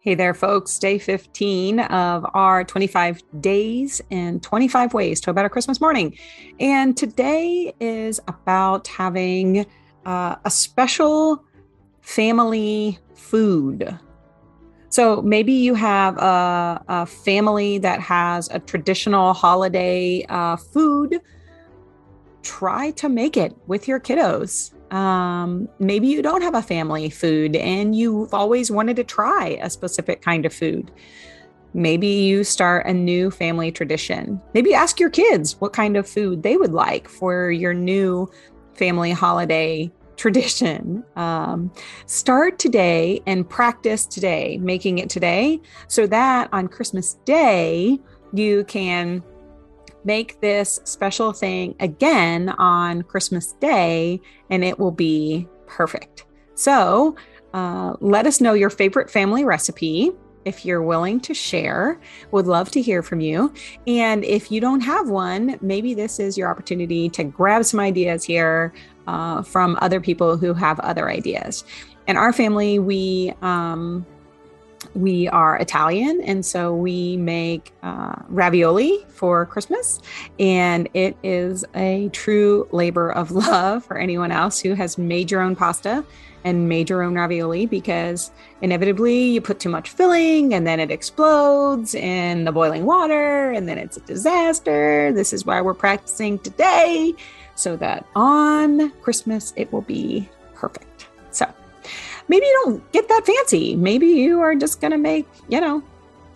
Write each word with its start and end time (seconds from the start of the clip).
Hey 0.00 0.14
there, 0.14 0.32
folks. 0.32 0.78
Day 0.78 0.96
15 0.96 1.80
of 1.80 2.24
our 2.32 2.62
25 2.62 3.20
days 3.40 4.00
and 4.12 4.40
25 4.40 4.94
ways 4.94 5.20
to 5.22 5.30
a 5.30 5.34
better 5.34 5.48
Christmas 5.48 5.80
morning. 5.80 6.16
And 6.60 6.96
today 6.96 7.74
is 7.80 8.20
about 8.28 8.86
having 8.86 9.66
uh, 10.06 10.36
a 10.44 10.50
special 10.52 11.44
family 12.00 13.00
food. 13.16 13.98
So 14.90 15.20
maybe 15.20 15.52
you 15.52 15.74
have 15.74 16.16
a, 16.16 16.80
a 16.86 17.04
family 17.04 17.78
that 17.78 17.98
has 17.98 18.48
a 18.50 18.60
traditional 18.60 19.32
holiday 19.32 20.24
uh, 20.28 20.58
food. 20.58 21.20
Try 22.42 22.92
to 22.92 23.08
make 23.08 23.36
it 23.36 23.52
with 23.66 23.88
your 23.88 23.98
kiddos. 23.98 24.72
Um, 24.90 25.68
maybe 25.78 26.08
you 26.08 26.22
don't 26.22 26.42
have 26.42 26.54
a 26.54 26.62
family 26.62 27.10
food 27.10 27.56
and 27.56 27.94
you've 27.94 28.32
always 28.32 28.70
wanted 28.70 28.96
to 28.96 29.04
try 29.04 29.58
a 29.60 29.70
specific 29.70 30.22
kind 30.22 30.46
of 30.46 30.52
food. 30.52 30.90
Maybe 31.74 32.06
you 32.06 32.44
start 32.44 32.86
a 32.86 32.94
new 32.94 33.30
family 33.30 33.70
tradition. 33.70 34.40
Maybe 34.54 34.72
ask 34.72 34.98
your 34.98 35.10
kids 35.10 35.60
what 35.60 35.72
kind 35.72 35.96
of 35.96 36.08
food 36.08 36.42
they 36.42 36.56
would 36.56 36.72
like 36.72 37.08
for 37.08 37.50
your 37.50 37.74
new 37.74 38.28
family 38.74 39.12
holiday 39.12 39.92
tradition. 40.16 41.04
Um, 41.16 41.72
start 42.06 42.58
today 42.58 43.20
and 43.26 43.48
practice 43.48 44.06
today, 44.06 44.58
making 44.58 44.98
it 44.98 45.08
today, 45.08 45.60
so 45.86 46.06
that 46.06 46.48
on 46.52 46.68
Christmas 46.68 47.14
Day, 47.24 47.98
you 48.32 48.64
can 48.64 49.22
make 50.08 50.40
this 50.40 50.80
special 50.84 51.34
thing 51.34 51.74
again 51.80 52.48
on 52.56 53.02
Christmas 53.02 53.52
Day 53.60 54.22
and 54.48 54.64
it 54.64 54.78
will 54.78 54.90
be 54.90 55.46
perfect. 55.66 56.24
So, 56.54 57.14
uh, 57.52 57.92
let 58.00 58.26
us 58.26 58.40
know 58.40 58.54
your 58.54 58.70
favorite 58.70 59.10
family 59.10 59.44
recipe 59.44 60.12
if 60.46 60.64
you're 60.64 60.82
willing 60.82 61.20
to 61.20 61.34
share. 61.34 62.00
Would 62.30 62.46
love 62.46 62.70
to 62.70 62.80
hear 62.80 63.02
from 63.02 63.20
you. 63.20 63.52
And 63.86 64.24
if 64.24 64.50
you 64.50 64.62
don't 64.62 64.80
have 64.80 65.10
one, 65.10 65.58
maybe 65.60 65.92
this 65.92 66.18
is 66.18 66.38
your 66.38 66.48
opportunity 66.48 67.10
to 67.10 67.22
grab 67.22 67.66
some 67.66 67.78
ideas 67.78 68.24
here 68.24 68.72
uh, 69.06 69.42
from 69.42 69.76
other 69.82 70.00
people 70.00 70.38
who 70.38 70.54
have 70.54 70.80
other 70.80 71.10
ideas. 71.10 71.64
In 72.06 72.16
our 72.16 72.32
family, 72.32 72.78
we 72.78 73.34
um, 73.42 74.06
we 74.98 75.28
are 75.28 75.56
Italian, 75.58 76.20
and 76.22 76.44
so 76.44 76.74
we 76.74 77.16
make 77.16 77.72
uh, 77.82 78.16
ravioli 78.28 79.06
for 79.08 79.46
Christmas. 79.46 80.00
And 80.40 80.88
it 80.92 81.16
is 81.22 81.64
a 81.74 82.08
true 82.12 82.68
labor 82.72 83.12
of 83.12 83.30
love 83.30 83.84
for 83.84 83.96
anyone 83.96 84.32
else 84.32 84.60
who 84.60 84.74
has 84.74 84.98
made 84.98 85.30
your 85.30 85.40
own 85.40 85.54
pasta 85.54 86.04
and 86.44 86.68
made 86.68 86.88
your 86.90 87.02
own 87.02 87.14
ravioli 87.14 87.66
because 87.66 88.30
inevitably 88.60 89.30
you 89.30 89.40
put 89.40 89.58
too 89.58 89.68
much 89.68 89.90
filling 89.90 90.54
and 90.54 90.66
then 90.66 90.80
it 90.80 90.90
explodes 90.90 91.94
in 91.94 92.44
the 92.44 92.52
boiling 92.52 92.84
water 92.84 93.50
and 93.50 93.68
then 93.68 93.78
it's 93.78 93.96
a 93.96 94.00
disaster. 94.00 95.12
This 95.12 95.32
is 95.32 95.44
why 95.44 95.60
we're 95.60 95.74
practicing 95.74 96.38
today 96.38 97.14
so 97.54 97.76
that 97.76 98.06
on 98.14 98.90
Christmas 99.02 99.52
it 99.56 99.72
will 99.72 99.82
be 99.82 100.28
perfect 100.54 101.07
maybe 102.28 102.46
you 102.46 102.62
don't 102.64 102.92
get 102.92 103.08
that 103.08 103.26
fancy. 103.26 103.76
Maybe 103.76 104.06
you 104.06 104.40
are 104.40 104.54
just 104.54 104.80
going 104.80 104.92
to 104.92 104.98
make, 104.98 105.26
you 105.48 105.60
know, 105.60 105.82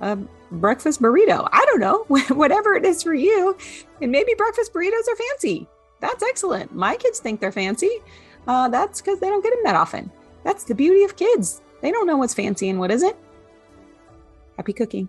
a 0.00 0.16
breakfast 0.50 1.02
burrito. 1.02 1.48
I 1.52 1.64
don't 1.66 1.80
know, 1.80 2.04
whatever 2.34 2.74
it 2.74 2.84
is 2.84 3.02
for 3.02 3.14
you. 3.14 3.56
And 4.00 4.12
maybe 4.12 4.34
breakfast 4.36 4.72
burritos 4.72 5.08
are 5.10 5.16
fancy. 5.16 5.66
That's 6.00 6.22
excellent. 6.22 6.74
My 6.74 6.96
kids 6.96 7.18
think 7.18 7.40
they're 7.40 7.52
fancy. 7.52 7.90
Uh, 8.46 8.68
that's 8.68 9.00
because 9.00 9.20
they 9.20 9.28
don't 9.28 9.42
get 9.42 9.50
them 9.50 9.60
that 9.64 9.74
often. 9.74 10.10
That's 10.44 10.64
the 10.64 10.74
beauty 10.74 11.04
of 11.04 11.16
kids. 11.16 11.60
They 11.82 11.90
don't 11.90 12.06
know 12.06 12.16
what's 12.16 12.34
fancy 12.34 12.68
and 12.68 12.78
what 12.78 12.90
isn't. 12.90 13.16
Happy 14.56 14.72
cooking. 14.72 15.08